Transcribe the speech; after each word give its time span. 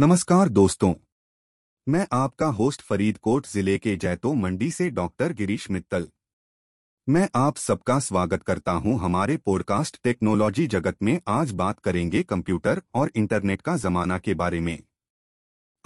नमस्कार 0.00 0.48
दोस्तों। 0.48 0.94
मैं 1.88 2.06
आपका 2.12 2.46
होस्ट 2.46 2.82
फरीदकोट 2.82 3.46
ज़िले 3.46 3.78
के 3.78 3.96
जैतो 3.96 4.34
मंडी 4.34 4.70
से 4.70 4.90
डॉक्टर 4.90 5.32
गिरीश 5.32 5.70
मित्तल। 5.70 6.08
मैं 7.08 7.28
आप 7.34 7.56
सबका 7.56 7.98
स्वागत 7.98 8.42
करता 8.42 8.72
हूँ 8.72 8.98
हमारे 9.00 9.36
पॉडकास्ट 9.36 10.02
टेक्नोलॉजी 10.02 10.66
जगत 10.66 10.96
में। 11.02 11.20
आज 11.28 11.50
बात 11.50 11.80
करेंगे 11.80 12.22
कंप्यूटर 12.22 12.82
और 12.94 13.10
इंटरनेट 13.16 13.62
का 13.62 13.76
जमाना 13.76 14.18
के 14.18 14.34
बारे 14.34 14.60
में। 14.60 14.82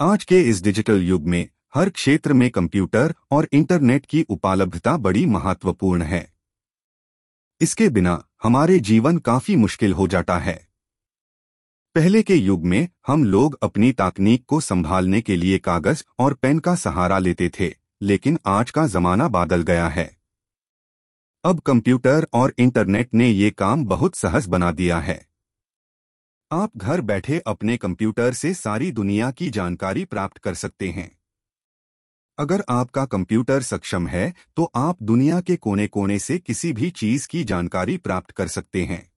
आज 0.01 0.23
के 0.23 0.41
इस 0.41 0.63
डिजिटल 0.63 1.03
युग 1.03 1.27
में 1.27 1.49
हर 1.75 1.89
क्षेत्र 1.89 2.33
में 2.33 2.49
कंप्यूटर 2.49 3.13
और 3.31 3.47
इंटरनेट 3.53 4.05
की 4.05 4.25
उपलब्धता 4.29 4.97
बड़ी 4.97 5.25
महत्वपूर्ण 5.25 6.01
है। 6.01 6.33
इसके 7.61 7.89
बिना 7.89 8.23
हमारे 8.43 8.79
जीवन 8.79 9.17
काफ़ी 9.17 9.55
मुश्किल 9.55 9.93
हो 9.93 10.07
जाता 10.07 10.37
है। 10.37 10.68
पहले 11.95 12.21
के 12.23 12.35
युग 12.35 12.65
में, 12.65 12.87
हम 13.07 13.23
लोग 13.23 13.57
अपनी 13.63 13.91
तकनीक 13.91 14.43
को 14.45 14.59
संभालने 14.59 15.21
के 15.21 15.35
लिए 15.35 15.57
कागज़ 15.57 16.03
और 16.19 16.33
पेन 16.33 16.59
का 16.59 16.75
सहारा 16.75 17.17
लेते 17.19 17.49
थे, 17.49 17.73
लेकिन 18.01 18.37
आज 18.45 18.71
का 18.71 18.85
जमाना 18.87 19.27
बदल 19.27 19.61
गया 19.61 19.87
है। 19.87 20.17
अब 21.43 21.59
कंप्यूटर 21.59 22.27
और 22.33 22.53
इंटरनेट 22.59 23.13
ने 23.13 23.29
ये 23.29 23.49
काम 23.51 23.85
बहुत 23.85 24.15
सहज 24.15 24.47
बना 24.47 24.71
दिया 24.71 24.99
है। 24.99 25.19
आप 26.51 26.77
घर 26.77 27.01
बैठे 27.01 27.39
अपने 27.47 27.77
कंप्यूटर 27.77 28.33
से 28.33 28.53
सारी 28.53 28.91
दुनिया 28.91 29.31
की 29.31 29.49
जानकारी 29.49 30.05
प्राप्त 30.05 30.37
कर 30.37 30.53
सकते 30.53 30.89
हैं। 30.89 31.11
अगर 32.37 32.63
आपका 32.69 33.05
कंप्यूटर 33.05 33.61
सक्षम 33.63 34.07
है 34.07 34.33
तो 34.55 34.71
आप 34.75 35.03
दुनिया 35.03 35.41
के 35.41 35.55
कोने 35.55 35.87
कोने 35.87 36.19
से 36.19 36.37
किसी 36.37 36.73
भी 36.73 36.89
चीज़ 36.89 37.27
की 37.27 37.43
जानकारी 37.43 37.97
प्राप्त 37.97 38.31
कर 38.31 38.47
सकते 38.47 38.83
हैं। 38.83 39.07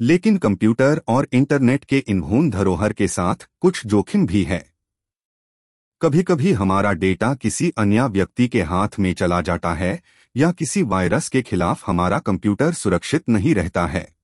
लेकिन 0.00 0.36
कंप्यूटर 0.36 1.02
और 1.08 1.28
इंटरनेट 1.32 1.84
के 1.84 1.98
इन्होन 1.98 2.50
धरोहर 2.50 2.92
के 2.92 3.08
साथ 3.08 3.48
कुछ 3.60 3.86
जोखिम 3.86 4.26
भी 4.26 4.44
है। 4.44 4.70
कभी 6.02 6.22
कभी 6.22 6.52
हमारा 6.52 6.92
डेटा 6.92 7.34
किसी 7.34 7.70
अन्य 7.70 8.02
व्यक्ति 8.02 8.48
के 8.48 8.62
हाथ 8.62 8.88
में 8.98 9.14
चला 9.14 9.40
जाता 9.40 9.74
है, 9.74 10.02
या 10.36 10.52
किसी 10.52 10.82
वायरस 10.82 11.28
के 11.28 11.42
खिलाफ 11.42 11.82
हमारा 11.86 12.18
कंप्यूटर 12.18 12.72
सुरक्षित 12.72 13.28
नहीं 13.28 13.54
रहता 13.54 13.86
है। 13.86 14.14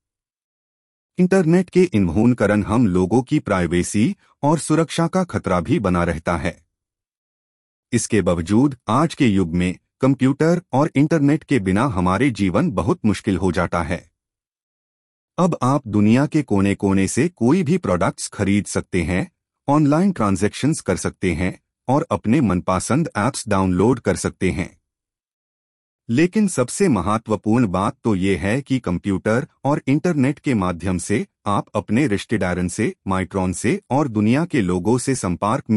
इंटरनेट 1.18 1.70
के 1.70 1.82
इन्होनकरण 1.82 2.62
हम 2.62 2.86
लोगों 2.86 3.22
की 3.22 3.38
प्राइवेसी 3.38 4.16
और 4.42 4.58
सुरक्षा 4.58 5.06
का 5.06 5.24
खतरा 5.24 5.60
भी 5.60 5.78
बना 5.78 6.04
रहता 6.04 6.36
है। 6.36 6.66
इसके 7.92 8.22
बावजूद, 8.22 8.76
आज 8.88 9.14
के 9.14 9.26
युग 9.26 9.54
में 9.54 9.78
कंप्यूटर 10.00 10.62
और 10.72 10.90
इंटरनेट 10.96 11.44
के 11.44 11.58
बिना 11.58 11.84
हमारे 11.84 12.30
जीवन 12.30 12.70
बहुत 12.70 13.00
मुश्किल 13.04 13.36
हो 13.36 13.52
जाता 13.52 13.82
है। 13.82 14.15
अब 15.38 15.58
आप 15.62 15.88
दुनिया 15.88 16.26
के 16.26 16.42
कोने 16.42 16.74
कोने 16.74 17.08
से 17.08 17.28
कोई 17.28 17.62
भी 17.62 17.78
प्रोडक्ट्स 17.78 18.28
खरीद 18.28 18.66
सकते 18.66 19.02
हैं 19.02 19.30
ऑनलाइन 19.68 20.12
ट्रांजैक्शंस 20.12 20.80
कर 20.80 20.96
सकते 20.96 21.32
हैं, 21.32 21.60
और 21.88 22.06
अपने 22.10 22.40
मनपसंद 22.40 23.10
ऐप्स 23.16 23.48
डाउनलोड 23.48 24.00
कर 24.00 24.16
सकते 24.16 24.50
हैं। 24.50 24.80
लेकिन 26.10 26.48
सबसे 26.48 26.88
महत्वपूर्ण 26.88 27.66
बात 27.66 27.96
तो 28.04 28.14
ये 28.14 28.36
है 28.36 28.62
कि 28.62 28.78
कंप्यूटर 28.78 29.46
और 29.64 29.82
इंटरनेट 29.88 30.38
के 30.38 30.54
माध्यम 30.54 30.98
से 30.98 31.26
आप 31.46 31.66
अपने 31.74 32.06
रिश्तेदारन 32.06 32.68
से 32.68 32.94
माइक्रोन 33.06 33.52
से 33.52 33.80
और 33.90 34.08
दुनिया 34.08 34.44
के 34.44 34.60
लोगों 34.60 34.98
से 34.98 35.14
संपर्क 35.14 35.64
में 35.70 35.74